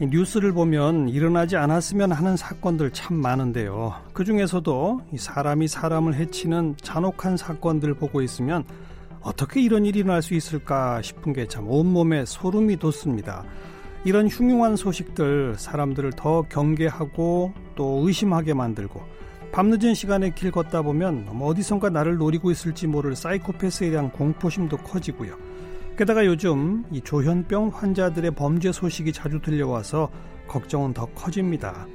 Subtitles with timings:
[0.00, 3.94] 뉴스를 보면 일어나지 않았으면 하는 사건들 참 많은데요.
[4.12, 8.64] 그 중에서도 사람이 사람을 해치는 잔혹한 사건들 보고 있으면
[9.20, 13.44] 어떻게 이런 일이 날 수 있을까 싶은 게 참 온몸에 소름이 돋습니다.
[14.04, 19.00] 이런 흉흉한 소식들 사람들을 더 경계하고 또 의심하게 만들고
[19.52, 25.36] 밤늦은 시간에 길 걷다 보면 어디선가 나를 노리고 있을지 모를 사이코패스에 대한 공포심도 커지고요.
[25.96, 30.10] 게다가 요즘 이 조현병 환자들의 범죄 소식이 자주 들려와서
[30.48, 31.86] 걱정은 더 커집니다.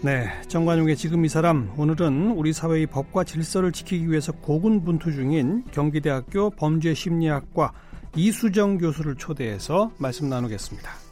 [0.00, 6.50] 네, 정관용의 지금 이 사람 오늘은 우리 사회의 법과 질서를 지키기 위해서 고군분투 중인 경기대학교
[6.50, 7.72] 범죄심리학과
[8.14, 11.11] 이수정 교수를 초대해서 말씀 나누겠습니다.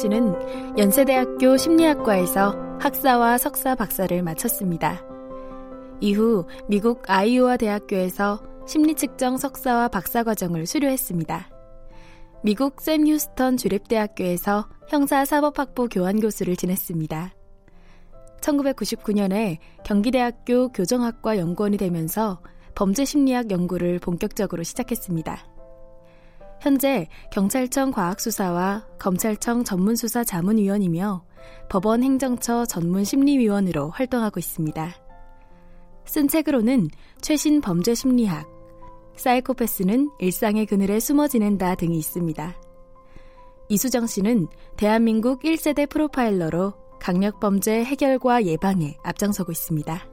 [0.00, 5.04] 씨는 연세대학교 심리학과에서 학사와 석사 박사를 마쳤습니다.
[6.00, 11.50] 이후 미국 아이오와 대학교에서 심리측정 석사와 박사 과정을 수료했습니다.
[12.42, 17.34] 미국 샘 휴스턴 주립대학교에서 형사사법학부 교환 교수를 지냈습니다.
[18.40, 22.40] 1999년에 경기대학교 교정학과 연구원이 되면서
[22.74, 25.59] 범죄심리학 연구를 본격적으로 시작했습니다.
[26.60, 31.24] 현재 경찰청 과학수사와 검찰청 전문수사 자문위원이며
[31.70, 34.94] 법원 행정처 전문 심리위원으로 활동하고 있습니다.
[36.04, 36.88] 쓴 책으로는
[37.22, 38.46] 최신 범죄 심리학,
[39.16, 42.56] 사이코패스는 일상의 그늘에 숨어 지낸다 등이 있습니다.
[43.68, 50.09] 이수정 씨는 대한민국 1세대 프로파일러로 강력범죄 해결과 예방에 앞장서고 있습니다.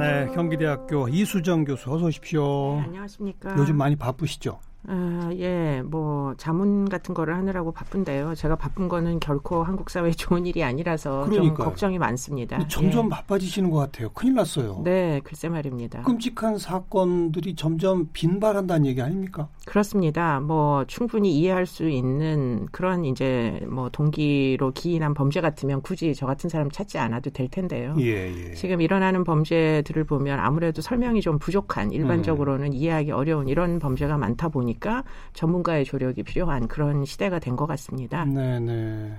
[0.00, 2.76] 네, 경기대학교 이수정 교수 어서 오십시오.
[2.76, 3.54] 네, 안녕하십니까.
[3.58, 4.58] 요즘 많이 바쁘시죠?
[4.88, 8.34] 아, 예, 뭐 자문 같은 거를 하느라고 바쁜데요.
[8.34, 11.56] 제가 바쁜 거는 결코 한국 사회에 좋은 일이 아니라서 그러니까요.
[11.56, 12.66] 좀 걱정이 많습니다.
[12.68, 13.10] 점점 예.
[13.10, 14.08] 바빠지시는 것 같아요.
[14.10, 14.80] 큰일 났어요.
[14.84, 16.02] 네, 글쎄 말입니다.
[16.02, 19.48] 끔찍한 사건들이 점점 빈발한다는 얘기 아닙니까?
[19.66, 20.40] 그렇습니다.
[20.40, 26.48] 뭐 충분히 이해할 수 있는 그런 이제 뭐 동기로 기인한 범죄 같으면 굳이 저 같은
[26.48, 27.94] 사람 찾지 않아도 될 텐데요.
[27.98, 28.54] 예, 예.
[28.54, 32.72] 지금 일어나는 범죄들을 보면 아무래도 설명이 좀 부족한 일반적으로는 음.
[32.72, 35.04] 이해하기 어려운 이런 범죄가 많다 보니 보니까
[35.34, 38.24] 전문가의 조력이 필요한 그런 시대가 된 것 같습니다.
[38.24, 39.12] 네 네.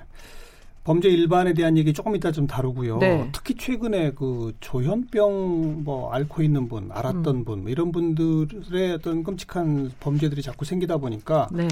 [0.83, 2.97] 범죄 일반에 대한 얘기 조금 이따 좀 다루고요.
[2.97, 3.29] 네.
[3.33, 7.45] 특히 최근에 그 조현병 뭐 앓고 있는 분, 알았던 음.
[7.45, 11.67] 분, 뭐 이런 분들의 어떤 끔찍한 범죄들이 자꾸 생기다 보니까 네.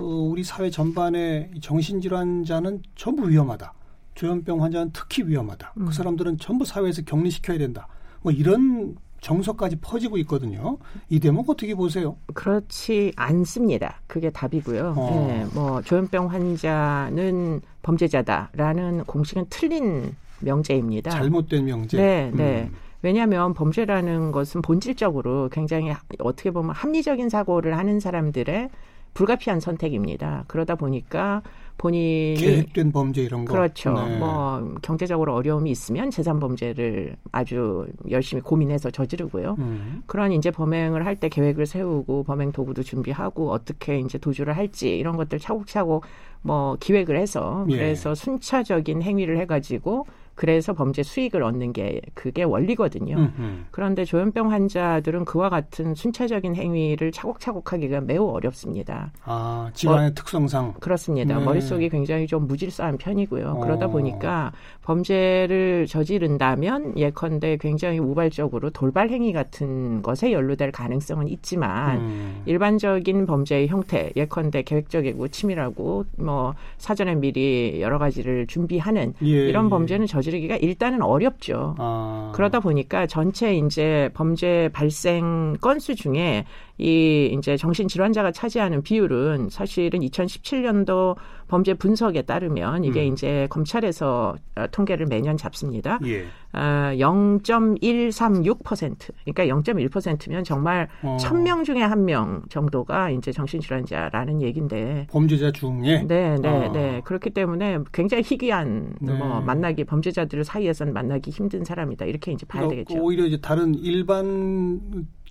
[0.00, 3.72] 어, 우리 사회 전반의 정신질환자는 전부 위험하다.
[4.14, 5.72] 조현병 환자는 특히 위험하다.
[5.74, 5.86] 그 음.
[5.86, 7.86] 그 사람들은 전부 사회에서 격리시켜야 된다.
[8.22, 10.78] 뭐 이런 정서까지 퍼지고 있거든요.
[11.08, 12.16] 이 대목 어떻게 보세요?
[12.34, 14.00] 그렇지 않습니다.
[14.06, 14.94] 그게 답이고요.
[14.96, 15.26] 어.
[15.28, 21.10] 네, 뭐 조현병 환자는 범죄자다라는 공식은 틀린 명제입니다.
[21.10, 21.96] 잘못된 명제.
[21.96, 22.68] 네, 네.
[22.70, 22.76] 음.
[23.02, 28.68] 왜냐하면 범죄라는 것은 본질적으로 굉장히 어떻게 보면 합리적인 사고를 하는 사람들의
[29.14, 30.44] 불가피한 선택입니다.
[30.46, 31.42] 그러다 보니까
[31.80, 33.94] 본인이 계획된 범죄 이런 거 그렇죠.
[33.94, 34.18] 네.
[34.18, 39.56] 뭐 경제적으로 어려움이 있으면 재산 범죄를 아주 열심히 고민해서 저지르고요.
[39.58, 40.02] 음.
[40.04, 45.16] 그런 이제 범행을 할 때 계획을 세우고 범행 도구도 준비하고 어떻게 이제 도주를 할지 이런
[45.16, 46.04] 것들 차곡차곡
[46.42, 47.76] 뭐 기획을 해서 예.
[47.76, 50.06] 그래서 순차적인 행위를 해가지고
[50.40, 53.14] 그래서 범죄 수익을 얻는 게 그게 원리거든요.
[53.14, 53.64] 음흠.
[53.70, 59.12] 그런데 조현병 환자들은 그와 같은 순차적인 행위를 차곡차곡 하기가 매우 어렵습니다.
[59.24, 60.76] 아, 질환의 어, 특성상.
[60.80, 61.38] 그렇습니다.
[61.38, 61.44] 네.
[61.44, 63.48] 머릿속이 굉장히 좀 무질서한 편이고요.
[63.50, 63.60] 어.
[63.60, 64.50] 그러다 보니까
[64.82, 72.42] 범죄를 저지른다면 예컨대 굉장히 우발적으로 돌발 행위 같은 것에 연루될 가능성은 있지만 음.
[72.46, 80.06] 일반적인 범죄의 형태 예컨대 계획적이고 치밀하고 뭐 사전에 미리 여러 가지를 준비하는 예, 이런 범죄는
[80.06, 81.74] 저지 저지르기가 일단은 어렵죠.
[81.78, 82.32] 아.
[82.34, 86.46] 그러다 보니까 전체 이제 범죄 발생 건수 중에
[86.80, 91.14] 이 이제 정신질환자가 차지하는 비율은 사실은 2017년도
[91.46, 93.12] 범죄 분석에 따르면 이게 음.
[93.12, 95.98] 이제 검찰에서 어, 통계를 매년 잡습니다.
[96.06, 96.22] 예.
[96.52, 101.16] 어, 0.136% 그러니까 0.1%면 정말 어.
[101.20, 106.72] 1000명 중에 한 명 정도가 이제 정신질환자라는 얘기인데 범죄자 중에 네, 네, 어.
[106.72, 107.00] 네.
[107.04, 109.12] 그렇기 때문에 굉장히 희귀한 네.
[109.12, 112.06] 뭐 만나기 범죄자들 사이에서는 만나기 힘든 사람이다.
[112.06, 113.04] 이렇게 이제 봐야 그러니까 되겠죠.
[113.04, 114.80] 오히려 이제 다른 일반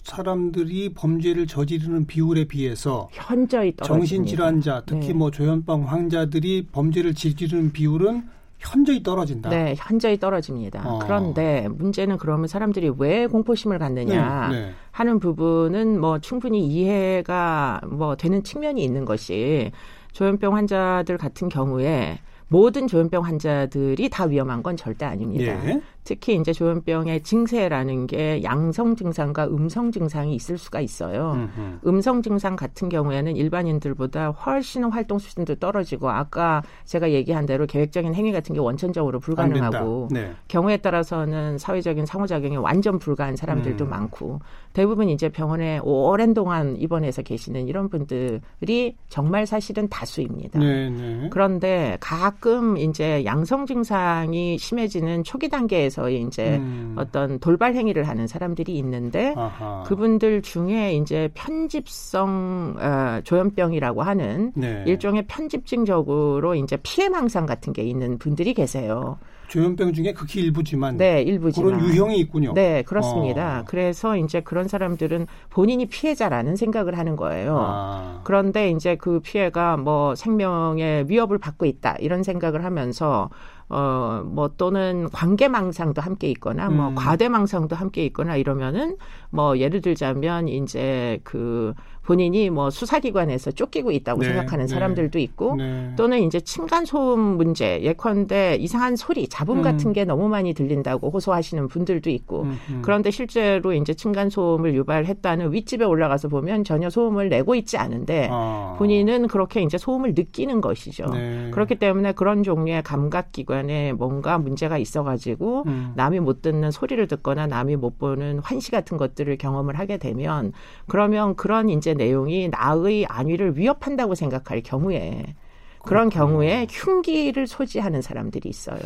[0.04, 5.13] 사람들이 범죄를 저지르는 비율에 비해서 현저히 정신질환자 특히 네.
[5.13, 8.24] 뭐 조현병 환자들이 범죄를 저지르는 비율은
[8.60, 9.50] 현저히 떨어진다.
[9.50, 10.84] 네, 현저히 떨어집니다.
[10.86, 11.00] 어.
[11.00, 14.72] 그런데 문제는 그러면 사람들이 왜 공포심을 갖느냐 네, 네.
[14.92, 19.72] 하는 부분은 뭐 충분히 이해가 뭐 되는 측면이 있는 것이
[20.12, 22.19] 조현병 환자들 같은 경우에
[22.50, 25.54] 모든 조현병 환자들이 다 위험한 건 절대 아닙니다.
[25.66, 25.81] 예.
[26.09, 31.33] 특히 이제 조현병의 증세라는 게 양성 증상과 음성 증상이 있을 수가 있어요.
[31.33, 31.79] 음흠.
[31.85, 38.31] 음성 증상 같은 경우에는 일반인들보다 훨씬 활동 수준도 떨어지고 아까 제가 얘기한 대로 계획적인 행위
[38.31, 40.31] 같은 게 원천적으로 불가능하고 네.
[40.47, 43.89] 경우에 따라서는 사회적인 상호작용이 완전 불가한 사람들도 음.
[43.91, 44.39] 많고
[44.73, 50.57] 대부분 이제 병원에 오랜 동안 입원해서 계시는 이런 분들이 정말 사실은 다수입니다.
[50.57, 51.29] 네, 네.
[51.31, 56.96] 그런데 가끔 이제 양성 증상이 심해지는 초기 단계에서 통해서 이제 음.
[56.98, 59.84] 어떤 돌발 행위를 하는 사람들이 있는데 아하.
[59.86, 64.84] 그분들 중에 이제 편집성 어, 조현병이라고 하는 네.
[64.88, 69.18] 일종의 편집증적으로 이제 피해 망상 같은 게 있는 분들이 계세요.
[69.50, 72.54] 조현병 중에 극히 일부지만 네, 일부지만 그런 유형이 있군요.
[72.54, 73.62] 네, 그렇습니다.
[73.62, 73.63] 어.
[73.66, 77.57] 그래서 이제 그런 사람들은 본인이 피해자라는 생각을 하는 거예요.
[77.60, 78.22] 아.
[78.24, 83.31] 그런데 이제 그 피해가 뭐 생명의 위협을 받고 있다 이런 생각을 하면서
[83.69, 86.95] 어, 뭐 또는 관계망상도 함께 있거나 뭐 음.
[86.95, 88.98] 과대망상도 함께 있거나 이러면은
[89.30, 91.74] 뭐 예를 들자면 이제 그
[92.09, 94.73] 본인이 뭐 수사기관에서 쫓기고 있다고 네, 생각하는 네.
[94.73, 95.94] 사람들도 있고 네.
[95.95, 99.61] 또는 이제 층간 소음 문제 예컨대 이상한 소리 잡음 음.
[99.61, 102.81] 같은 게 너무 많이 들린다고 호소하시는 분들도 있고 음, 음.
[102.81, 108.73] 그런데 실제로 이제 층간 소음을 유발했다는 윗집에 올라가서 보면 전혀 소음을 내고 있지 않은데 아.
[108.79, 111.11] 본인은 그렇게 이제 소음을 느끼는 것이죠.
[111.13, 111.51] 네.
[111.51, 115.91] 그렇기 때문에 그런 종류의 감각 기관에 뭔가 문제가 있어가지고 음.
[115.95, 120.53] 남이 못 듣는 소리를 듣거나 남이 못 보는 환시 같은 것들을 경험을 하게 되면
[120.88, 125.36] 그러면 그런 이제 내용이 나의 안위를 위협한다고 생각할 경우에
[125.81, 126.10] 그런 그렇구나.
[126.34, 128.80] 경우에 흉기를 소지하는 사람들이 있어요.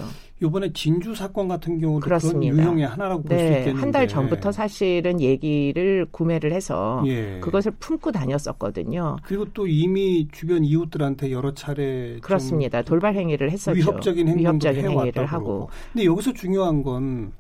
[0.43, 2.53] 이번에 진주 사건 같은 경우도 그렇습니다.
[2.53, 7.39] 그런 유형의 하나라고 볼수 네, 있겠는데 한 달 전부터 사실은 얘기를 구매를 해서 예.
[7.41, 9.17] 그것을 품고 다녔었거든요.
[9.23, 12.81] 그리고 또 이미 주변 이웃들한테 여러 차례 그렇습니다.
[12.83, 13.75] 돌발 행위를 했었죠.
[13.75, 15.69] 위협적인 위협적인 행위를 하고.
[15.93, 17.31] 근데 여기서 중요한 건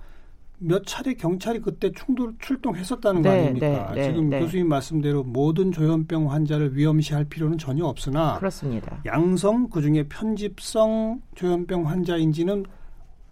[0.65, 3.93] 몇 차례 경찰이 그때 충돌 출동했었다는 네, 거 아닙니까?
[3.93, 4.39] 네, 네, 지금 네.
[4.39, 9.01] 교수님 말씀대로 모든 조현병 환자를 위험시할 필요는 전혀 없으나 그렇습니다.
[9.05, 12.65] 양성 그중에 편집성 조현병 환자인지는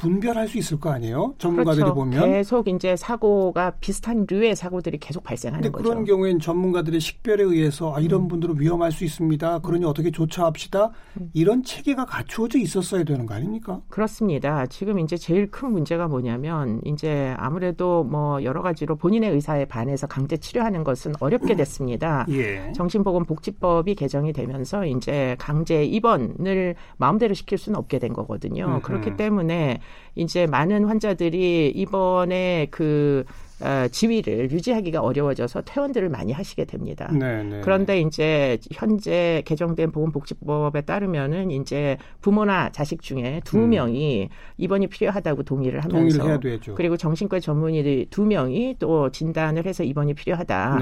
[0.02, 1.36] 분별할 수 있을 거 아니에요?
[1.38, 1.94] 전문가들이 그렇죠.
[1.94, 5.84] 보면 계속 이제 사고가 비슷한 류의 사고들이 계속 발생하는 거죠.
[5.88, 8.28] 그런 경우엔 전문가들의 식별에 의해서 아, 이런 음.
[8.28, 9.60] 분들은 위험할 수 있습니다.
[9.60, 10.90] 그러니 어떻게 조처합시다.
[11.20, 11.30] 음.
[11.34, 13.80] 이런 체계가 갖추어져 있었어야 되는 거 아닙니까?
[13.90, 14.66] 그렇습니다.
[14.66, 20.36] 지금 이제 제일 큰 문제가 뭐냐면 이제 아무래도 뭐 여러 가지로 본인의 의사에 반해서 강제
[20.36, 22.26] 치료하는 것은 어렵게 됐습니다.
[22.34, 22.72] 예.
[22.74, 28.66] 정신보건복지법이 개정이 되면서 이제 강제 입원을 마음대로 시킬 수는 없게 된 거거든요.
[28.66, 28.82] 음흠.
[28.82, 29.80] 그렇기 때문에
[30.16, 33.24] 이제 많은 환자들이 이번에 그
[33.62, 37.12] 어, 지위를 유지하기가 어려워져서 퇴원들을 많이 하시게 됩니다.
[37.12, 37.44] 네네.
[37.44, 37.62] 네.
[37.64, 43.70] 그런데 이제 현재 개정된 보건복지법에 따르면은 이제 부모나 자식 중에 두 음.
[43.70, 46.40] 명이 입원이 필요하다고 동의를 하면서
[46.76, 50.80] 그리고 정신과 전문의들 두 명이 또 진단을 해서 입원이 필요하다라고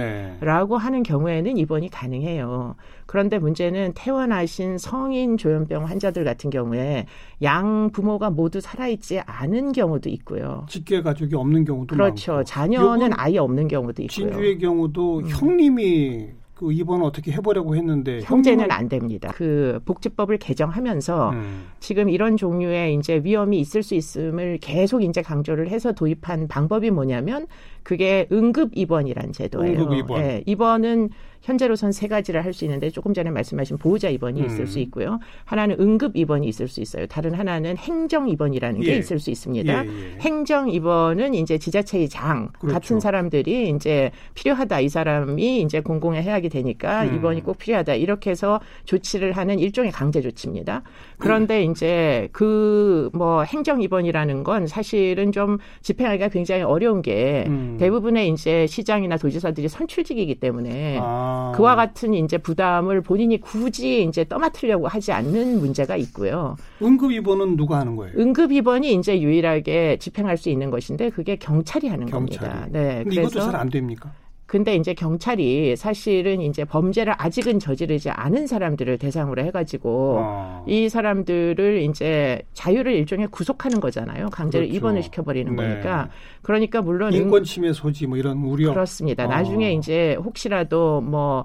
[0.77, 0.83] 네.
[0.83, 2.75] 하는 경우에는 입원이 가능해요.
[3.05, 7.07] 그런데 문제는 퇴원하신 성인 조현병 환자들 같은 경우에
[7.41, 10.65] 양 부모가 모두 살아있지 않은 경우도 있고요.
[10.69, 12.33] 직계 가족이 없는 경우도 그렇죠.
[12.33, 12.43] 많고.
[12.77, 14.29] 자녀는 아예 없는 경우도 있고요.
[14.29, 15.29] 진주의 경우도 음.
[15.29, 19.31] 형님이 그 입원 어떻게 해보려고 했는데 형제는 안 됩니다.
[19.33, 21.67] 그 복지법을 개정하면서 음.
[21.79, 27.47] 지금 이런 종류의 이제 위험이 있을 수 있음을 계속 이제 강조를 해서 도입한 방법이 뭐냐면
[27.89, 29.79] 그게 응급 입원이란 제도예요.
[29.79, 30.21] 응급 입원.
[30.21, 31.09] 네, 입원은
[31.41, 34.45] 현재로선 세 가지를 할 수 있는데 조금 전에 말씀하신 보호자 입원이 음.
[34.45, 35.19] 있을 수 있고요.
[35.45, 37.07] 하나는 응급 입원이 있을 수 있어요.
[37.07, 38.85] 다른 하나는 행정 입원이라는 예.
[38.85, 39.85] 게 있을 수 있습니다.
[39.85, 40.17] 예, 예.
[40.19, 42.73] 행정 입원은 이제 지자체의 장 그렇죠.
[42.73, 47.15] 같은 사람들이 이제 필요하다 이 사람이 이제 공공의 해악이 되니까 음.
[47.15, 50.83] 입원이 꼭 필요하다 이렇게 해서 조치를 하는 일종의 강제 조치입니다.
[51.17, 51.71] 그런데 음.
[51.71, 57.77] 이제 그 뭐 행정 입원이라는 건 사실은 좀 집행하기가 굉장히 어려운 게 음.
[57.79, 61.53] 대부분의 이제 시장이나 도지사들이 선출직이기 때문에 아.
[61.55, 66.55] 그와 같은 이제 부담을 본인이 굳이 이제 떠맡으려고 하지 않는 문제가 있고요.
[66.81, 68.13] 응급 입원은 누가 하는 거예요?
[68.17, 72.39] 응급 입원이 이제 유일하게 집행할 수 있는 것인데 그게 경찰이 하는 경찰이.
[72.49, 72.67] 겁니다.
[72.71, 73.03] 네.
[73.03, 74.11] 그래서 이것도 잘 안 됩니까?
[74.49, 80.65] 근데 이제 경찰이 사실은 이제 범죄를 아직은 저지르지 않은 사람들을 대상으로 해가지고 어.
[80.67, 84.31] 이 사람들을 이제 자유를 일종의 구속하는 거잖아요.
[84.31, 84.75] 강제로 그렇죠.
[84.75, 85.55] 입원을 시켜버리는 네.
[85.55, 86.09] 거니까.
[86.41, 89.25] 그러니까 물론 인권 침해 소지 뭐 이런 우려 그렇습니다.
[89.25, 89.27] 어.
[89.27, 91.43] 나중에 이제 혹시라도 뭐 어,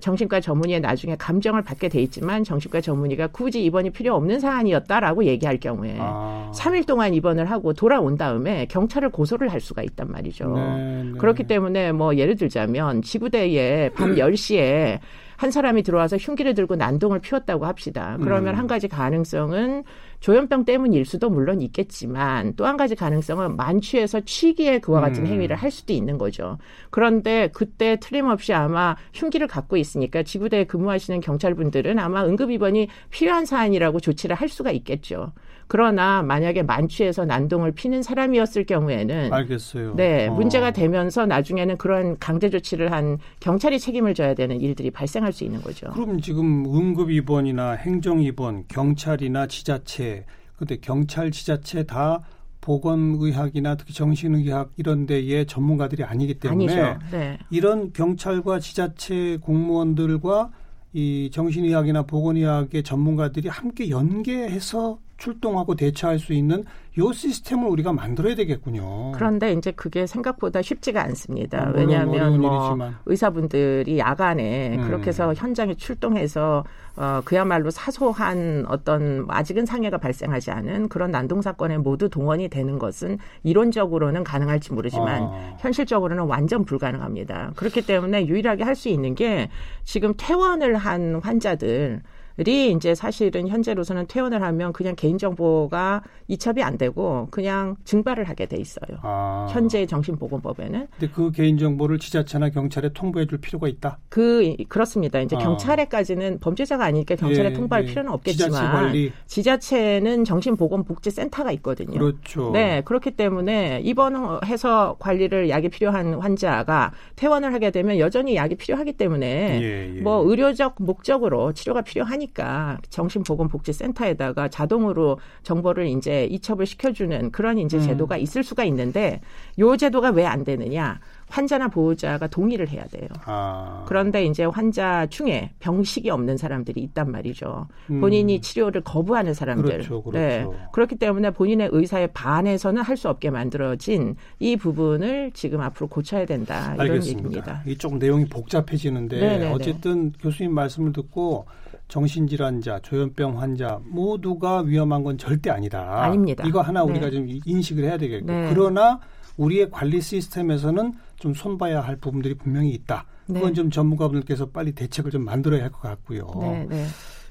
[0.00, 5.58] 정신과 전문의의 나중에 감정을 받게 돼 있지만 정신과 전문의가 굳이 입원이 필요 없는 사안이었다라고 얘기할
[5.58, 6.50] 경우에 아.
[6.54, 10.54] 3일 동안 입원을 하고 돌아온 다음에 경찰을 고소를 할 수가 있단 말이죠.
[10.54, 11.18] 네, 네.
[11.18, 15.00] 그렇기 때문에 뭐 예를 들자면 지구대에 밤 10시에
[15.42, 18.16] 한 사람이 들어와서 흉기를 들고 난동을 피웠다고 합시다.
[18.22, 18.58] 그러면 음.
[18.60, 19.82] 한 가지 가능성은
[20.20, 25.26] 조현병 때문일 수도 물론 있겠지만 또 한 가지 가능성은 만취해서 취기에 그와 같은 음.
[25.26, 26.58] 행위를 할 수도 있는 거죠.
[26.90, 33.98] 그런데 그때 틀림없이 아마 흉기를 갖고 있으니까 지구대에 근무하시는 경찰분들은 아마 응급 입원이 필요한 사안이라고
[33.98, 35.32] 조치를 할 수가 있겠죠.
[35.66, 39.94] 그러나 만약에 만취해서 난동을 피는 사람이었을 경우에는 알겠어요.
[39.96, 40.34] 네, 어.
[40.34, 45.60] 문제가 되면서 나중에는 그런 강제 조치를 한 경찰이 책임을 져야 되는 일들이 발생할 수 있는
[45.62, 45.88] 거죠.
[45.90, 50.26] 그럼 지금 응급 입원이나 행정 입원, 경찰이나 지자체,
[50.56, 52.22] 근데 경찰 지자체 다
[52.60, 57.38] 보건의학이나 특히 정신의학 이런 데의 전문가들이 아니기 때문에 네.
[57.50, 60.50] 이런 경찰과 지자체 공무원들과
[60.94, 66.64] 이 정신의학이나 보건의학의 전문가들이 함께 연계해서 출동하고 대처할 수 있는
[66.98, 69.12] 요 시스템을 우리가 만들어야 되겠군요.
[69.12, 71.68] 그런데 이제 그게 생각보다 쉽지가 않습니다.
[71.68, 72.96] 아, 왜냐하면 뭐 일이지만.
[73.06, 74.84] 의사분들이 야간에 음.
[74.84, 76.64] 그렇게 해서 현장에 출동해서
[76.96, 83.18] 어, 그야말로 사소한 어떤 아직은 상해가 발생하지 않은 그런 난동 사건에 모두 동원이 되는 것은
[83.44, 85.56] 이론적으로는 가능할지 모르지만 아.
[85.60, 87.52] 현실적으로는 완전 불가능합니다.
[87.54, 89.50] 그렇기 때문에 유일하게 할 수 있는 게
[89.84, 92.00] 지금 퇴원을 한 환자들
[92.46, 98.56] 이 이제 사실은 현재로서는 퇴원을 하면 그냥 개인정보가 이첩이 안 되고 그냥 증발을 하게 돼
[98.56, 98.98] 있어요.
[99.02, 99.46] 아.
[99.50, 100.88] 현재 정신보건법에는.
[100.98, 103.98] 근데 그 개인정보를 지자체나 경찰에 통보해 줄 필요가 있다?
[104.08, 105.20] 그, 그렇습니다.
[105.20, 105.38] 이제 아.
[105.38, 107.88] 경찰에까지는 범죄자가 아니니까 경찰에 예, 통보할 예.
[107.88, 108.92] 필요는 없겠지만
[109.26, 111.98] 지자체 는 정신보건복지센터가 있거든요.
[111.98, 112.50] 그렇죠.
[112.52, 112.82] 네.
[112.84, 119.96] 그렇기 때문에 입원해서 관리를 약이 필요한 환자가 퇴원을 하게 되면 여전히 약이 필요하기 때문에 예,
[119.96, 120.00] 예.
[120.00, 127.82] 뭐 의료적 목적으로 치료가 필요하니 하니까 정신보건복지센터에다가 자동으로 정보를 이제 이첩을 시켜주는 그런 이제 음.
[127.82, 129.20] 제도가 있을 수가 있는데
[129.58, 130.98] 요 제도가 왜 안 되느냐?
[131.28, 133.08] 환자나 보호자가 동의를 해야 돼요.
[133.24, 133.84] 아.
[133.88, 137.68] 그런데 이제 환자 중에 병식이 없는 사람들이 있단 말이죠.
[137.90, 138.00] 음.
[138.00, 139.70] 본인이 치료를 거부하는 사람들.
[139.72, 140.18] 그렇죠, 그렇죠.
[140.18, 140.46] 네.
[140.72, 146.74] 그렇기 때문에 본인의 의사에 반해서는 할 수 없게 만들어진 이 부분을 지금 앞으로 고쳐야 된다.
[146.74, 147.18] 이런 알겠습니다.
[147.24, 147.62] 얘기입니다.
[147.66, 149.52] 이 조금 내용이 복잡해지는데 네네네.
[149.52, 151.46] 어쨌든 교수님 말씀을 듣고
[151.92, 156.02] 정신질환자, 조현병 환자 모두가 위험한 건 절대 아니다.
[156.02, 156.42] 아닙니다.
[156.46, 157.12] 이거 하나 우리가 네.
[157.12, 158.24] 좀 인식을 해야 되겠고.
[158.32, 158.48] 네.
[158.48, 158.98] 그러나
[159.36, 163.04] 우리의 관리 시스템에서는 좀 손봐야 할 부분들이 분명히 있다.
[163.26, 163.38] 네.
[163.38, 166.30] 그건 좀 전문가분들께서 빨리 대책을 좀 만들어야 할 것 같고요.
[166.40, 166.86] 네, 네.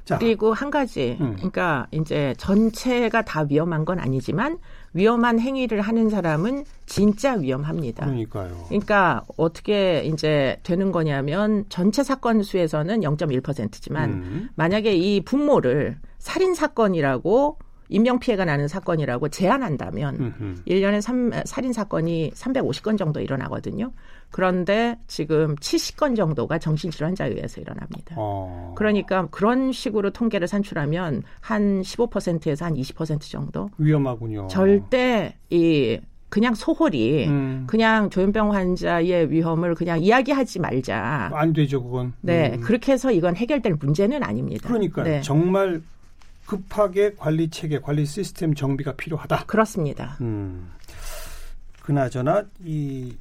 [0.06, 0.20] 자.
[0.20, 1.34] 그리고 한 가지, 음.
[1.38, 4.60] 그러니까 이제 전체가 다 위험한 건 아니지만
[4.94, 8.06] 위험한 행위를 하는 사람은 진짜 위험합니다.
[8.06, 8.66] 그러니까요.
[8.68, 14.50] 그러니까 어떻게 이제 되는 거냐면 전체 사건 수에서는 0.1%지만 음.
[14.56, 17.58] 만약에 이 분모를 살인 사건이라고
[17.92, 20.64] 인명 피해가 나는 사건이라고 제한한다면 음흠.
[20.66, 23.92] 1년에 3, 살인 사건이 350건 정도 일어나거든요.
[24.32, 28.16] 그런데 지금 70건 정도가 정신질환자에 의해서 일어납니다.
[28.18, 28.74] 어.
[28.78, 34.48] 그러니까 그런 식으로 통계를 산출하면 한 15%에서 한 20% 정도 위험하군요.
[34.48, 37.66] 절대 이 그냥 소홀히 음.
[37.68, 41.30] 그냥 조현병 환자의 위험을 그냥 이야기하지 말자.
[41.34, 42.14] 안 되죠, 그건.
[42.22, 42.62] 네, 음.
[42.62, 44.70] 그렇게 해서 이건 해결될 문제는 아닙니다.
[44.70, 45.20] 그러니까 네.
[45.20, 45.82] 정말
[46.52, 49.46] 급하게 관리 체계, 관리 시스템 정비가 필요하다.
[49.46, 50.18] 그렇습니다.
[50.20, 50.70] 음.
[51.82, 53.16] 그나저나 이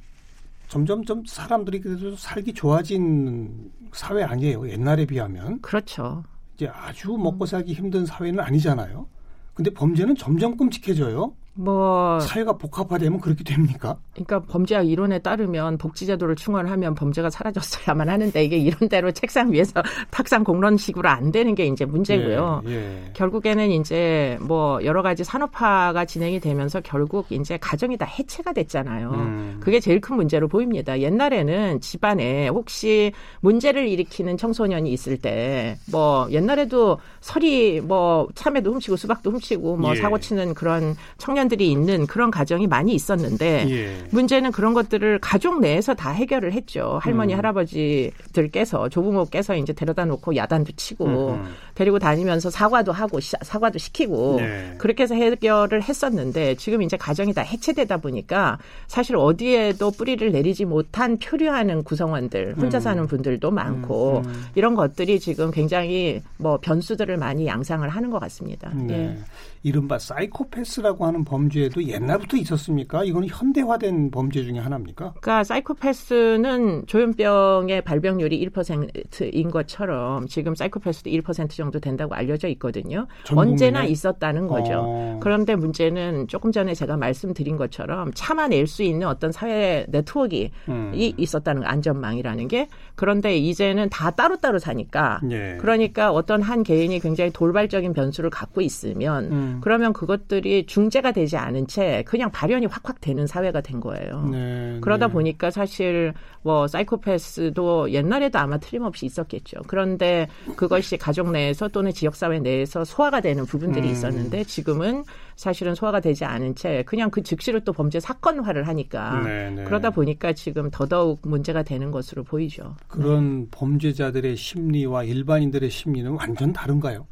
[0.67, 4.69] 점점점 사람들이 그래도 살기 좋아진 사회 아니에요.
[4.69, 5.61] 옛날에 비하면.
[5.61, 6.25] 그렇죠.
[6.55, 9.07] 이제 아주 먹고 살기 힘든 사회는 아니잖아요.
[9.53, 11.33] 근데 범죄는 점점 끔찍해져요.
[11.53, 13.97] 뭐 사회가 복합화되면 그렇게 됩니까?
[14.13, 19.81] 그러니까 범죄학 이론에 따르면 복지제도를 충원하면 범죄가 사라졌어야만 하는데 이게 이런대로 책상 위에서
[20.11, 22.63] 탁상 공론식으로 안 되는 게 이제 문제고요.
[22.67, 23.11] 예, 예.
[23.13, 29.11] 결국에는 이제 뭐 여러 가지 산업화가 진행이 되면서 결국 이제 가정이 다 해체가 됐잖아요.
[29.11, 29.57] 음.
[29.61, 30.99] 그게 제일 큰 문제로 보입니다.
[30.99, 39.31] 옛날에는 집안에 혹시 문제를 일으키는 청소년이 있을 때 뭐 옛날에도 설이 뭐 참외도 훔치고 수박도
[39.31, 39.95] 훔치고 뭐 예.
[39.99, 44.07] 사고 치는 그런 청년 청년들이 있는 그런 가정이 많이 있었는데 예.
[44.11, 46.99] 문제는 그런 것들을 가족 내에서 다 해결을 했죠.
[47.01, 47.37] 할머니 음.
[47.37, 51.53] 할아버지들께서 조부모께서 이제 데려다 놓고 야단도 치고 음.
[51.81, 54.75] 데리고 다니면서 사과도 하고 사과도 시키고 네.
[54.77, 61.17] 그렇게 해서 해결을 했었는데 지금 이제 가정이 다 해체되다 보니까 사실 어디에도 뿌리를 내리지 못한
[61.17, 62.81] 표류하는 구성원들 혼자 음.
[62.81, 64.29] 사는 분들도 많고 음.
[64.29, 64.45] 음.
[64.53, 68.71] 이런 것들이 지금 굉장히 뭐 변수들을 많이 양상을 하는 것 같습니다.
[68.75, 68.93] 네.
[68.93, 69.17] 예.
[69.63, 73.03] 이른바 사이코패스라고 하는 범죄도 옛날부터 있었습니까?
[73.03, 75.13] 이거는 현대화된 범죄 중에 하나입니까?
[75.21, 83.07] 그러니까 사이코패스는 조현병의 발병률이 1%인 것처럼 지금 사이코패스도 1% 정도 된다고 알려져 있거든요.
[83.35, 84.81] 언제나 있었다는 거죠.
[84.83, 85.19] 어.
[85.21, 90.21] 그런데 문제는 조금 전에 제가 말씀드린 것처럼 참아낼 수 있는 어떤 사회 네트워크가
[90.69, 90.91] 음.
[90.93, 95.57] 있었다는 안전망이라는 게 그런데 이제는 다 따로따로 사니까 예.
[95.59, 99.41] 그러니까 어떤 한 개인이 굉장히 돌발적인 변수를 갖고 있으면 음.
[99.41, 99.57] 음.
[99.61, 104.27] 그러면 그것들이 중재가 되지 않은 채 그냥 발현이 확확 되는 사회가 된 거예요.
[104.31, 105.13] 네, 그러다 네.
[105.13, 106.13] 보니까 사실
[106.43, 109.61] 뭐 사이코패스도 옛날에도 아마 틀림없이 있었겠죠.
[109.67, 113.91] 그런데 그것이 가족 내 에서 또는 지역 사회 내에서 소화가 되는 부분들이 음.
[113.91, 115.03] 있었는데 지금은
[115.35, 119.63] 사실은 소화가 되지 않은 채 그냥 그 즉시로 또 범죄 사건화를 하니까 네, 네.
[119.65, 122.75] 그러다 보니까 지금 더더욱 문제가 되는 것으로 보이죠.
[122.87, 123.47] 그런 네.
[123.51, 127.05] 범죄자들의 심리와 일반인들의 심리는 완전 다른가요?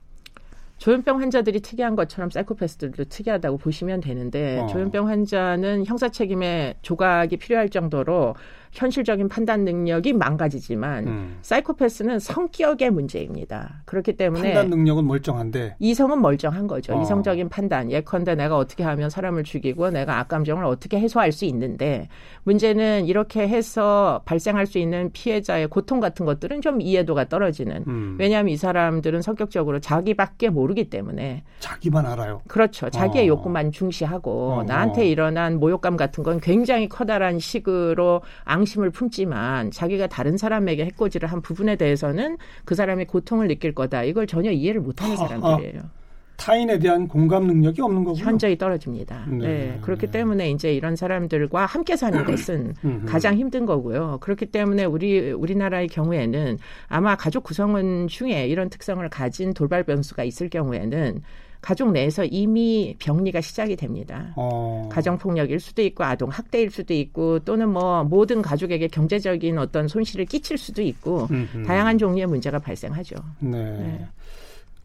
[0.80, 4.68] 조현병 환자들이 특이한 것처럼 사이코패스들도 특이하다고 보시면 되는데 어.
[4.68, 8.36] 조현병 환자는 형사 책임의 조각이 필요할 정도로
[8.72, 11.38] 현실적인 판단 능력이 망가지지만 음.
[11.42, 13.82] 사이코패스는 성격의 문제입니다.
[13.86, 16.96] 그렇기 때문에 판단 능력은 멀쩡한데 이성은 멀쩡한 거죠.
[16.96, 17.02] 어.
[17.02, 17.92] 이성적인 판단.
[17.92, 22.08] 예컨대 내가 어떻게 하면 사람을 죽이고 내가 악감정을 어떻게 해소할 수 있는데
[22.44, 27.84] 문제는 이렇게 해서 발생할 수 있는 피해자의 고통 같은 것들은 좀 이해도가 떨어지는.
[27.88, 28.18] 음.
[28.20, 32.42] 왜냐하면 이 사람들은 성격적으로 자기밖에 모르기 때문에 자기만 알아요.
[32.48, 32.90] 그렇죠.
[32.90, 33.28] 자기의 어.
[33.30, 34.64] 욕구만 중시하고 어.
[34.64, 38.22] 나한테 일어난 모욕감 같은 건 굉장히 커다란 식으로
[38.60, 44.04] 앙심을 품지만 자기가 다른 사람에게 해코지를 한 부분에 대해서는 그 사람의 고통을 느낄 거다.
[44.04, 46.00] 이걸 전혀 이해를 못하는 사람들이에요.
[46.40, 48.24] 타인에 대한 공감 능력이 없는 거군요.
[48.24, 49.26] 현저히 떨어집니다.
[49.28, 49.38] 네.
[49.38, 49.80] 네.
[49.82, 50.12] 그렇기 네.
[50.12, 52.74] 때문에 이제 이런 사람들과 함께 사는 것은
[53.06, 54.20] 가장 힘든 거고요.
[54.22, 60.50] 그렇기 때문에 우리 우리나라의 경우에는 아마 가족 구성원 중에 이런 특성을 가진 돌발 변수가 있을
[60.50, 61.22] 경우에는
[61.62, 64.34] 가족 내에서 이미 병리가 시작이 됩니다.
[64.36, 64.88] 어.
[64.92, 70.26] 가정 폭력일 수도 있고 아동 학대일 수도 있고 또는 뭐 모든 가족에게 경제적인 어떤 손실을
[70.26, 71.64] 끼칠 수도 있고 음흠.
[71.64, 73.16] 다양한 종류의 문제가 발생하죠.
[73.40, 73.58] 네.
[73.60, 74.08] 네.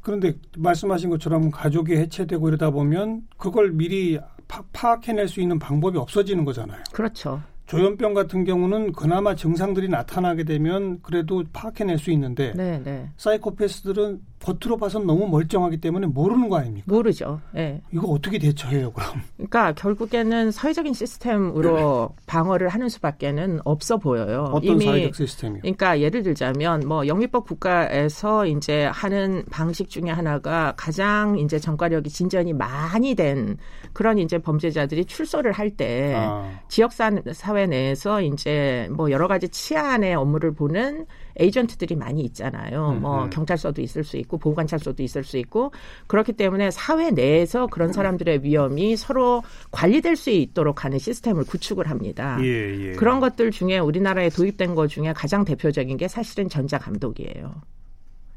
[0.01, 6.45] 그런데 말씀하신 것처럼 가족이 해체되고 이러다 보면 그걸 미리 파, 파악해낼 수 있는 방법이 없어지는
[6.45, 6.83] 거잖아요.
[6.93, 7.41] 그렇죠.
[7.67, 13.09] 조현병 같은 경우는 그나마 증상들이 나타나게 되면 그래도 파악해낼 수 있는데 네, 네.
[13.17, 16.85] 사이코패스들은 겉으로 봐선 너무 멀쩡하기 때문에 모르는 거 아닙니까?
[16.87, 17.41] 모르죠.
[17.53, 17.81] 네.
[17.93, 19.23] 이거 어떻게 대처해요, 그럼?
[19.37, 22.23] 그러니까 결국에는 사회적인 시스템으로 네.
[22.27, 24.51] 방어를 하는 수밖에는 없어 보여요.
[24.53, 25.63] 어떤 이미, 사회적 시스템이요?
[25.63, 32.53] 그러니까 예를 들자면 뭐 영미법 국가에서 이제 하는 방식 중에 하나가 가장 이제 전과력이 진전이
[32.53, 33.57] 많이 된
[33.95, 36.51] 그런 이제 범죄자들이 출소를 할때 아.
[36.69, 41.07] 지역 사회 내에서 이제 뭐 여러 가지 치안의 업무를 보는
[41.39, 42.91] 에이전트들이 많이 있잖아요.
[42.91, 43.31] 음, 뭐 음.
[43.31, 45.73] 경찰서도 있을 수 있고 보호관찰소도 있을 수 있고
[46.07, 52.39] 그렇기 때문에 사회 내에서 그런 사람들의 위험이 서로 관리될 수 있도록 하는 시스템을 구축을 합니다.
[52.41, 52.93] 예, 예.
[52.93, 57.53] 그런 것들 중에 우리나라에 도입된 것 중에 가장 대표적인 게 사실은 전자 감독이에요.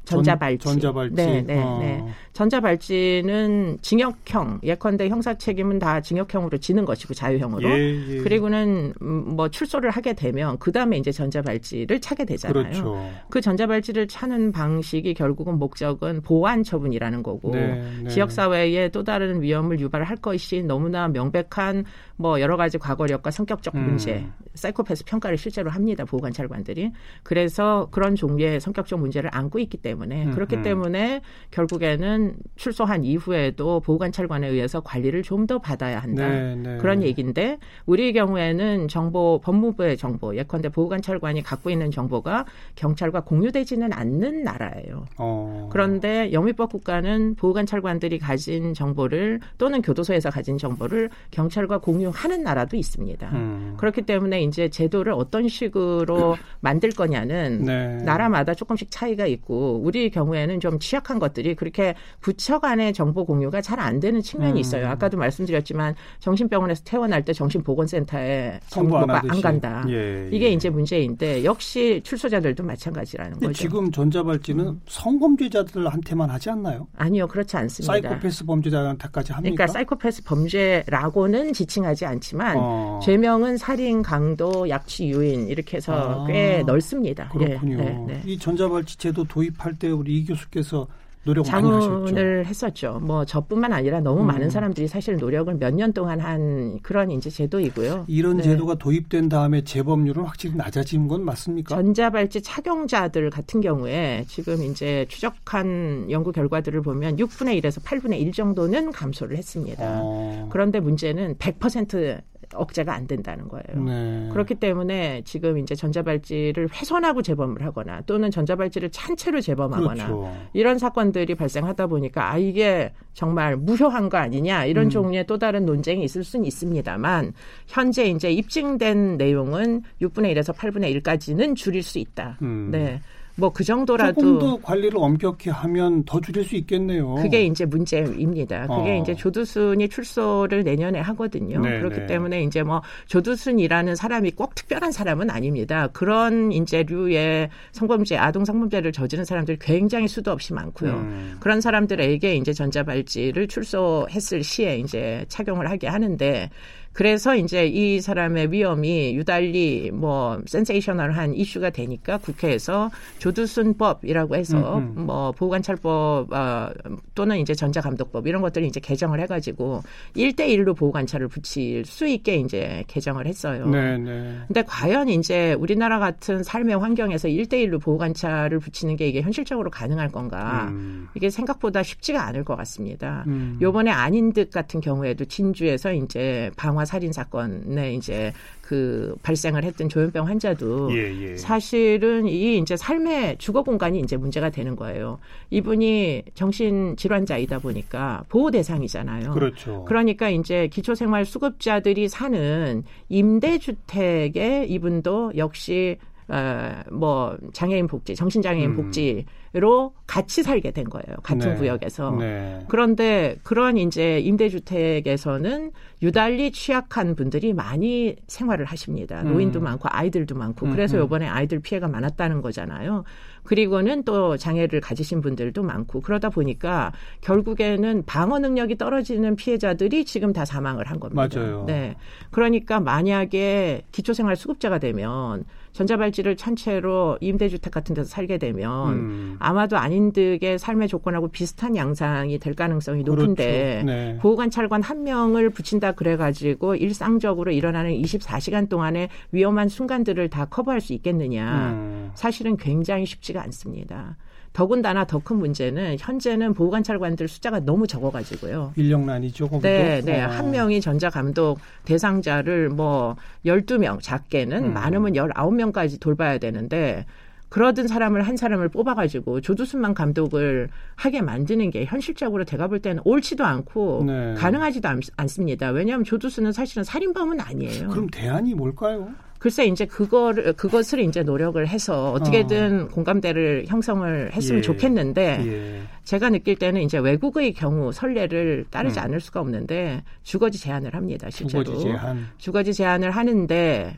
[0.08, 0.64] 전자발찌.
[0.64, 1.14] 전자발찌.
[1.14, 1.78] 네, 네, 어.
[1.80, 2.04] 네.
[2.32, 7.68] 전자발찌는 징역형, 예컨대 형사 책임은 다 징역형으로 지는 것이고 자유형으로.
[7.68, 8.16] 예, 예.
[8.18, 12.62] 그리고는 음, 뭐 출소를 하게 되면 그 다음에 이제 전자발찌를 차게 되잖아요.
[12.62, 13.10] 그렇죠.
[13.28, 18.08] 그 전자발찌를 차는 방식이 결국은 목적은 보안 처분이라는 거고 네, 네.
[18.08, 21.84] 지역 사회에 또 다른 위험을 유발할 것이 너무나 명백한
[22.16, 23.84] 뭐 여러 가지 과거력과 성격적 음.
[23.84, 24.32] 문제, 음.
[24.54, 26.04] 사이코패스 평가를 실제로 합니다.
[26.04, 26.92] 보호관찰관들이.
[27.22, 30.30] 그래서 그런 종류의 성격적 문제를 안고 있기 때문에 음.
[30.32, 30.62] 그렇기 음.
[30.62, 36.28] 때문에 결국에는 출소한 이후에도 보호관찰관에 의해서 관리를 좀 더 받아야 한다.
[36.28, 36.76] 네, 네.
[36.76, 42.44] 그런 얘기인데 우리의 경우에는 정보 법무부의 정보 예컨대 보호관찰관이 갖고 있는 정보가
[42.76, 45.06] 경찰과 공유되지는 않는 나라예요.
[45.16, 45.68] 어.
[45.72, 53.30] 그런데 영미법 국가는 보호관찰관들이 가진 정보를 또는 교도소에서 가진 정보를 경찰과 공유하는 나라도 있습니다.
[53.32, 53.74] 음.
[53.78, 57.96] 그렇기 때문에 이제 제도를 어떤 식으로 만들 거냐는 네.
[58.04, 63.78] 나라마다 조금씩 차이가 있고 우리 경우에는 좀 취약한 것들이 그렇게 부처 간의 정보 공유가 잘
[63.78, 64.56] 안 되는 측면이 음.
[64.58, 64.88] 있어요.
[64.88, 69.84] 아까도 말씀드렸지만 정신병원에서 퇴원할 때 정신보건센터에 정보가 안, 안 간다.
[69.88, 70.52] 예, 이게 예.
[70.52, 73.52] 이제 문제인데 역시 출소자들도 마찬가지라는 거죠.
[73.52, 74.80] 지금 전자발찌는 음.
[74.88, 76.88] 성범죄자들한테만 하지 않나요?
[76.96, 77.92] 아니요, 그렇지 않습니다.
[77.92, 79.54] 사이코패스 범죄자한테까지 합니까?
[79.54, 83.00] 그러니까 사이코패스 범죄라고는 지칭하지 않지만 어.
[83.02, 86.26] 죄명은 살인, 강도, 약취, 유인 이렇게 해서 아.
[86.26, 87.30] 꽤 넓습니다.
[87.40, 87.78] 예, 그렇군요.
[87.78, 88.22] 예, 네, 네.
[88.26, 90.86] 이 전자발찌 제도 도입할 때 우리 이 교수께서
[91.24, 93.00] 노력 자문을 했었죠.
[93.02, 94.26] 뭐 저뿐만 아니라 너무 음.
[94.28, 98.06] 많은 사람들이 사실 노력을 몇 년 동안 한 그런 이제 제도이고요.
[98.08, 98.44] 이런 네.
[98.44, 101.74] 제도가 도입된 다음에 재범률은 확실히 낮아진 건 맞습니까?
[101.74, 108.90] 전자발찌 착용자들 같은 경우에 지금 이제 추적한 연구 결과들을 보면 6분의 1에서 8분의 1 정도는
[108.92, 110.00] 감소를 했습니다.
[110.02, 110.48] 어.
[110.50, 112.20] 그런데 문제는 100%
[112.54, 113.84] 억제가 안 된다는 거예요.
[113.84, 114.28] 네.
[114.32, 120.36] 그렇기 때문에 지금 이제 전자발찌를 훼손하고 재범을 하거나 또는 전자발찌를 찬 채로 재범하거나 그렇죠.
[120.52, 124.90] 이런 사건들이 발생하다 보니까 아 이게 정말 무효한 거 아니냐 이런 음.
[124.90, 127.32] 종류의 또 다른 논쟁이 있을 수는 있습니다만
[127.66, 132.38] 현재 이제 입증된 내용은 6분의 1에서 8분의 1까지는 줄일 수 있다.
[132.42, 132.70] 음.
[132.70, 133.00] 네.
[133.38, 137.14] 뭐 그 정도라도 조금 더 관리를 엄격히 하면 더 줄일 수 있겠네요.
[137.16, 138.66] 그게 이제 문제입니다.
[138.66, 139.02] 그게 어.
[139.02, 141.60] 이제 조두순이 출소를 내년에 하거든요.
[141.60, 142.06] 네 그렇기 네.
[142.06, 145.88] 때문에 이제 뭐 조두순이라는 사람이 꼭 특별한 사람은 아닙니다.
[145.92, 150.92] 그런 이제 류의 성범죄, 아동 성범죄를 저지른 사람들이 굉장히 수도 없이 많고요.
[150.92, 151.36] 음.
[151.40, 156.50] 그런 사람들에게 이제 전자발찌를 출소했을 시에 이제 착용을 하게 하는데
[156.98, 164.94] 그래서 이제 이 사람의 위험이 유달리 뭐 센세이셔널한 이슈가 되니까 국회에서 조두순법이라고 해서 음음.
[164.96, 165.06] 음.
[165.06, 166.70] 뭐 보호관찰법 어,
[167.14, 169.84] 또는 이제 전자감독법 이런 것들을 이제 개정을 해가지고
[170.16, 173.68] 1대1로 보호관찰을 붙일 수 있게 이제 개정을 했어요.
[173.68, 174.36] 네, 네.
[174.48, 180.66] 근데 과연 이제 우리나라 같은 삶의 환경에서 1대1로 보호관찰을 붙이는 게 이게 현실적으로 가능할 건가?
[180.72, 181.06] 음.
[181.14, 183.22] 이게 생각보다 쉽지가 않을 것 같습니다.
[183.28, 183.56] 음.
[183.62, 188.32] 요번에 아닌 듯 같은 경우에도 진주에서 이제 방화 살인 사건에 이제
[188.68, 191.36] 그 발생을 했던 조현병 환자도 예, 예.
[191.36, 195.18] 사실은 이 이제 삶의 주거 공간이 이제 문제가 되는 거예요.
[195.50, 199.30] 이분이 정신 질환자이다 보니까 보호 대상이잖아요.
[199.30, 199.84] 그렇죠.
[199.86, 205.96] 그러니까 이제 기초 생활 수급자들이 사는 임대 주택에 이분도 역시
[206.28, 208.76] 어, 뭐 장애인 복지, 정신장애인 음.
[208.76, 211.16] 복지로 같이 살게 된 거예요.
[211.22, 211.54] 같은 네.
[211.54, 212.10] 구역에서.
[212.12, 212.64] 네.
[212.68, 219.22] 그런데 그런 이제 임대주택에서는 유달리 취약한 분들이 많이 생활을 하십니다.
[219.22, 219.64] 노인도 음.
[219.64, 220.68] 많고 아이들도 많고.
[220.68, 223.04] 그래서 요번에 아이들 피해가 많았다는 거잖아요.
[223.44, 230.44] 그리고는 또 장애를 가지신 분들도 많고 그러다 보니까 결국에는 방어 능력이 떨어지는 피해자들이 지금 다
[230.44, 231.26] 사망을 한 겁니다.
[231.40, 231.64] 맞아요.
[231.66, 231.96] 네.
[232.30, 239.36] 그러니까 만약에 기초생활 수급자가 되면 전자발찌를 찬 채로 임대주택 같은 데서 살게 되면 음.
[239.38, 243.86] 아마도 아닌 득의 삶의 조건하고 비슷한 양상이 될 가능성이 높은데 그렇죠.
[243.86, 244.18] 네.
[244.20, 250.92] 보호관 찰관 한 명을 붙인다 그래가지고 일상적으로 일어나는 24시간 동안의 위험한 순간들을 다 커버할 수
[250.92, 251.70] 있겠느냐.
[251.72, 252.10] 음.
[252.14, 254.16] 사실은 굉장히 쉽지가 않습니다.
[254.58, 258.72] 더군다나 더 큰 문제는 현재는 보호관찰관들 숫자가 너무 적어가지고요.
[258.74, 259.68] 인력난이죠, 거기도.
[259.68, 260.24] 네, 네.
[260.24, 260.26] 어.
[260.26, 263.14] 한 명이 전자감독 대상자를 뭐
[263.46, 264.74] 12명, 작게는 음.
[264.74, 267.06] 많으면 19명까지 돌봐야 되는데
[267.50, 273.44] 그러던 사람을 한 사람을 뽑아가지고 조두순만 감독을 하게 만드는 게 현실적으로 제가 볼 때는 옳지도
[273.44, 274.34] 않고 네.
[274.34, 275.70] 가능하지도 않, 않습니다.
[275.70, 277.90] 왜냐하면 조두순은 사실은 살인범은 아니에요.
[277.90, 279.08] 그럼 대안이 뭘까요?
[279.38, 282.88] 글쎄 이제 그거를 그것을 이제 노력을 해서 어떻게든 어.
[282.88, 284.62] 공감대를 형성을 했으면 예.
[284.62, 285.82] 좋겠는데 예.
[286.04, 289.04] 제가 느낄 때는 이제 외국의 경우 선례를 따르지 음.
[289.04, 293.96] 않을 수가 없는데 주거지 제한을 합니다 실제로 주거지 제한 주거지 제한을 하는데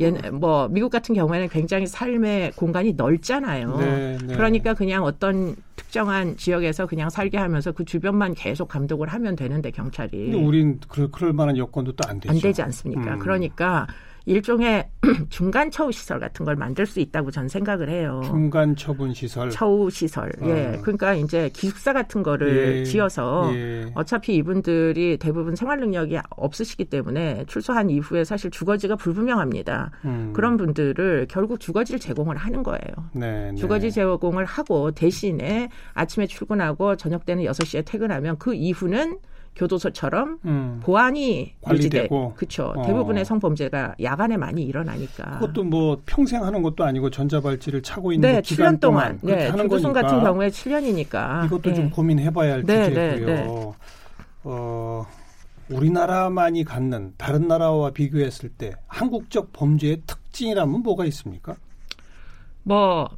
[0.00, 3.76] 얘뭐 미국 같은 경우에는 굉장히 삶의 공간이 넓잖아요.
[3.76, 4.34] 네, 네.
[4.34, 10.30] 그러니까 그냥 어떤 특정한 지역에서 그냥 살게 하면서 그 주변만 계속 감독을 하면 되는데 경찰이.
[10.30, 12.32] 근데 우린 그럴, 그럴 만한 여건도 또 안 되죠.
[12.32, 13.14] 안 되지 않습니까?
[13.14, 13.18] 음.
[13.18, 13.86] 그러니까
[14.26, 14.88] 일종의
[15.30, 18.20] 중간 처우 시설 같은 걸 만들 수 있다고 저는 생각을 해요.
[18.24, 19.50] 중간 처분 시설.
[19.50, 20.30] 처우 시설.
[20.40, 20.46] 어.
[20.46, 20.78] 예.
[20.82, 22.84] 그러니까 이제 기숙사 같은 거를 예.
[22.84, 23.90] 지어서 예.
[23.94, 29.90] 어차피 이분들이 대부분 생활 능력이 없으시기 때문에 출소한 이후에 사실 주거지가 불분명합니다.
[30.04, 30.32] 음.
[30.34, 32.80] 그런 분들을 결국 주거지를 제공을 하는 거예요.
[33.12, 33.54] 네, 네.
[33.56, 39.18] 주거지 제공을 하고 대신에 아침에 출근하고 저녁 때는 6시에 퇴근하면 그 이후는
[39.56, 40.80] 교도소처럼 음.
[40.82, 42.72] 보안이 관리되고 그렇죠.
[42.76, 42.82] 어.
[42.82, 45.38] 대부분의 성범죄가 야간에 많이 일어나니까.
[45.38, 49.50] 그것도 뭐 평생 하는 것도 아니고 전자발찌를 차고 있는 네, 기간 7년 동안, 동안 네,
[49.50, 49.92] 거니까.
[49.92, 51.46] 같은 경우에 7년이니까.
[51.46, 51.74] 이것도 네.
[51.74, 53.26] 좀 고민해봐야 할 네, 네 주제고요.
[53.26, 53.46] 네,
[54.44, 55.06] 어,
[55.68, 61.54] 우리나라만이 갖는 다른 나라와 비교했을 때 한국적 범죄의 특징이라면 뭐가 있습니까?
[62.62, 63.08] 뭐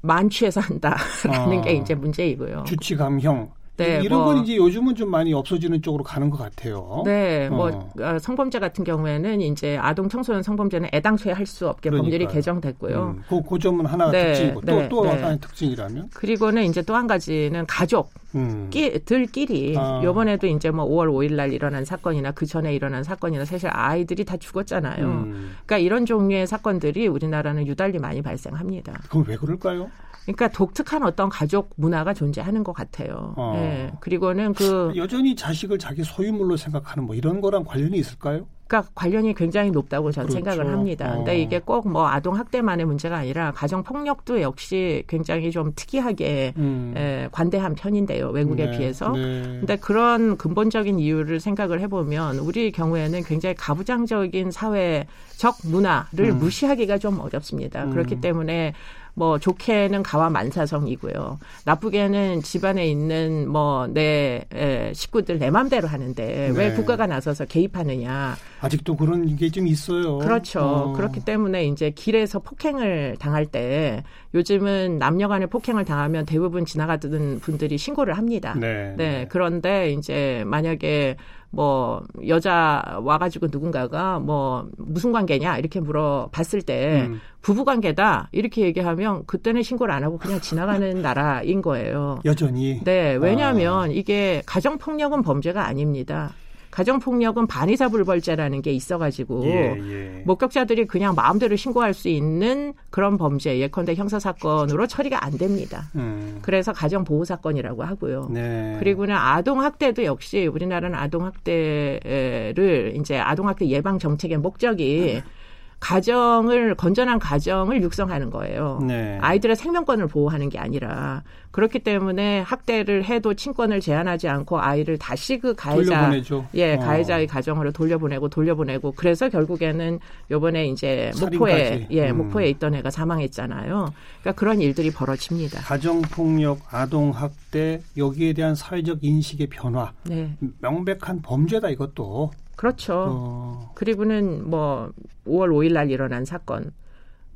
[0.00, 1.60] 만취해서 한다라는 어.
[1.62, 2.64] 게 이제 문제이고요.
[2.66, 3.50] 주치감형.
[3.76, 7.02] 네, 이런 뭐, 건 이제 요즘은 좀 많이 없어지는 쪽으로 가는 것 같아요.
[7.04, 7.90] 네, 뭐, 어.
[7.94, 12.10] 뭐 성범죄 같은 경우에는 이제 아동 청소년 성범죄는 애당초에 할 수 없게 그러니까요.
[12.10, 13.02] 법률이 개정됐고요.
[13.02, 15.10] 음, 그, 그 점은 하나가 네, 특징이고 네, 또또 네.
[15.10, 18.68] 하나의 특징이라면 그리고는 이제 또 한 가지는 가족 음.
[18.70, 20.00] 끼, 들끼리 아.
[20.02, 24.36] 요번에도 이제 뭐 5월 5일 날 일어난 사건이나 그 전에 일어난 사건이나 사실 아이들이 다
[24.36, 25.06] 죽었잖아요.
[25.06, 25.52] 음.
[25.64, 29.00] 그러니까 이런 종류의 사건들이 우리나라는 유달리 많이 발생합니다.
[29.08, 29.90] 그럼 왜 그럴까요?
[30.24, 33.34] 그러니까 독특한 어떤 가족 문화가 존재하는 것 같아요.
[33.36, 33.54] 어.
[33.56, 33.92] 예.
[34.00, 38.48] 그리고는 그 여전히 자식을 자기 소유물로 생각하는 뭐 이런 거랑 관련이 있을까요?
[38.66, 40.44] 그러니까 관련이 굉장히 높다고 저는 그렇죠.
[40.44, 41.12] 생각을 합니다.
[41.12, 41.16] 어.
[41.18, 46.94] 근데 이게 꼭 뭐 아동 학대만의 문제가 아니라 가정 폭력도 역시 굉장히 좀 특이하게 음.
[46.96, 48.30] 에, 관대한 편인데요.
[48.30, 48.76] 외국에 네.
[48.76, 49.10] 비해서.
[49.10, 49.42] 네.
[49.60, 56.38] 근데 그런 근본적인 이유를 생각을 해보면 우리 경우에는 굉장히 가부장적인 사회적 문화를 음.
[56.38, 57.84] 무시하기가 좀 어렵습니다.
[57.84, 57.90] 음.
[57.92, 58.72] 그렇기 때문에
[59.18, 61.38] 뭐 좋게는 가와 만사성이고요.
[61.64, 64.44] 나쁘게는 집안에 있는 뭐 내
[64.92, 66.52] 식구들 내 맘대로 하는데 네.
[66.54, 68.36] 왜 국가가 나서서 개입하느냐.
[68.60, 70.18] 아직도 그런 게 좀 있어요.
[70.18, 70.60] 그렇죠.
[70.60, 70.92] 어.
[70.92, 74.02] 그렇기 때문에 이제 길에서 폭행을 당할 때
[74.34, 78.54] 요즘은 남녀 간의 폭행을 당하면 대부분 지나가던 분들이 신고를 합니다.
[78.58, 78.66] 네.
[78.66, 78.94] 네.
[78.96, 79.26] 네.
[79.30, 81.16] 그런데 이제 만약에
[81.50, 87.20] 뭐 여자 와가지고 누군가가 뭐 무슨 관계냐 이렇게 물어봤을 때 음.
[87.40, 92.18] 부부 관계다 이렇게 얘기하면 그때는 신고를 안 하고 그냥 지나가는 나라인 거예요.
[92.24, 92.80] 여전히.
[92.84, 93.86] 네, 왜냐하면 아.
[93.86, 96.32] 이게 가정 폭력은 범죄가 아닙니다.
[96.76, 100.22] 가정폭력은 반의사불벌죄라는 게 있어가지고 예, 예.
[100.26, 105.84] 목격자들이 그냥 마음대로 신고할 수 있는 그런 범죄 예컨대 형사 사건으로 처리가 안 됩니다.
[105.94, 106.38] 음.
[106.42, 108.28] 그래서 가정 보호 사건이라고 하고요.
[108.30, 108.76] 네.
[108.78, 115.35] 그리고는 아동 학대도 역시 우리나라는 아동 학대를 이제 아동 학대 예방 정책의 목적이 음.
[115.80, 118.80] 가정을 건전한 가정을 육성하는 거예요.
[118.86, 119.18] 네.
[119.20, 125.54] 아이들의 생명권을 보호하는 게 아니라 그렇기 때문에 학대를 해도 친권을 제한하지 않고 아이를 다시 그
[125.54, 126.46] 가해자 돌려보내죠.
[126.54, 126.78] 예 어.
[126.78, 129.98] 가해자의 가정으로 돌려보내고 돌려보내고 그래서 결국에는
[130.30, 132.18] 요번에 이제 목포에 예 음.
[132.18, 133.92] 목포에 있던 애가 사망했잖아요.
[134.20, 135.60] 그러니까 그런 일들이 벌어집니다.
[135.60, 140.36] 가정 폭력, 아동 학대 여기에 대한 사회적 인식의 변화, 네.
[140.60, 142.32] 명백한 범죄다 이것도.
[142.56, 143.06] 그렇죠.
[143.08, 143.72] 어.
[143.74, 144.90] 그리고는 뭐
[145.26, 146.72] 5월 5일 날 일어난 사건.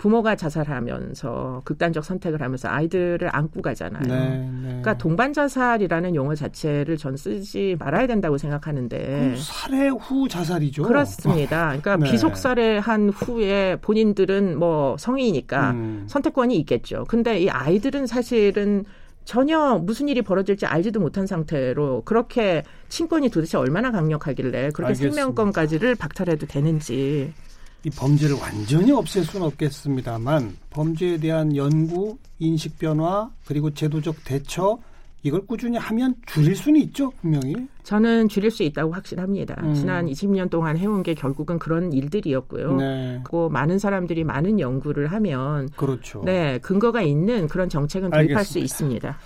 [0.00, 4.02] 부모가 자살하면서 극단적 선택을 하면서 아이들을 안고 가잖아요.
[4.02, 4.62] 네, 네.
[4.62, 10.84] 그러니까 동반 자살이라는 용어 자체를 전 쓰지 말아야 된다고 생각하는데 살해 후 자살이죠.
[10.84, 11.66] 그렇습니다.
[11.66, 12.10] 그러니까 네.
[12.10, 16.04] 비속 살해한 후에 본인들은 뭐 성인이니까 음.
[16.08, 17.04] 선택권이 있겠죠.
[17.06, 18.86] 근데 이 아이들은 사실은
[19.30, 25.14] 전혀 무슨 일이 벌어질지 알지도 못한 상태로 그렇게 친권이 도대체 얼마나 강력하길래 그렇게 알겠습니다.
[25.14, 27.32] 생명권까지를 박탈해도 되는지.
[27.84, 34.80] 이 범죄를 완전히 없앨 수는 없겠습니다만 범죄에 대한 연구, 인식 변화, 그리고 제도적 대처
[35.22, 37.54] 이걸 꾸준히 하면 줄일 수는 있죠, 분명히.
[37.82, 39.54] 저는 줄일 수 있다고 확신합니다.
[39.62, 39.74] 음.
[39.74, 42.76] 지난 20년 동안 해온 게 결국은 그런 일들이었고요.
[42.76, 43.20] 네.
[43.24, 46.22] 그리고 많은 사람들이 많은 연구를 하면 그렇죠.
[46.24, 48.42] 네, 근거가 있는 그런 정책은 도입할 알겠습니다.
[48.44, 49.18] 수 있습니다.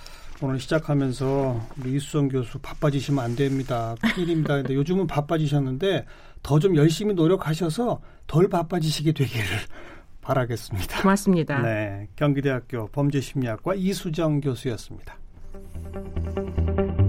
[0.42, 3.94] 오늘 시작하면서 우리 이수정 교수 바빠지시면 안 됩니다.
[4.02, 4.56] 큰일입니다.
[4.56, 6.06] 근데 요즘은 바빠지셨는데
[6.42, 9.44] 더 좀 열심히 노력하셔서 덜 바빠지시게 되기를
[10.22, 11.02] 바라겠습니다.
[11.02, 11.62] 고맙습니다.
[11.62, 15.16] 네, 경기대학교 범죄심리학과 이수정 교수였습니다.
[15.94, 17.03] Thank you.